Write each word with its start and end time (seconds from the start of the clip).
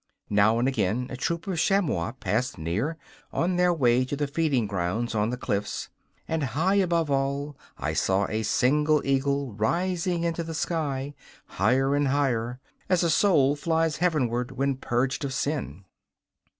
Now 0.31 0.57
and 0.57 0.67
again 0.67 1.05
a 1.11 1.15
troop 1.15 1.45
of 1.45 1.59
chamois 1.59 2.13
passed 2.13 2.57
near, 2.57 2.97
on 3.31 3.55
their 3.55 3.71
way 3.71 4.03
to 4.05 4.15
the 4.15 4.25
feeding 4.25 4.65
grounds 4.65 5.13
on 5.13 5.29
the 5.29 5.37
cliffs, 5.37 5.89
and 6.27 6.41
high 6.41 6.73
above 6.73 7.11
all 7.11 7.55
I 7.77 7.93
saw 7.93 8.25
a 8.27 8.41
single 8.41 9.05
eagle 9.05 9.53
rising 9.53 10.23
into 10.23 10.43
the 10.43 10.55
sky, 10.55 11.13
higher 11.45 11.95
and 11.95 12.07
higher, 12.07 12.59
as 12.89 13.03
a 13.03 13.11
soul 13.11 13.55
flies 13.55 13.97
heavenward 13.97 14.49
when 14.49 14.75
purged 14.77 15.23
of 15.23 15.35
sin. 15.35 15.85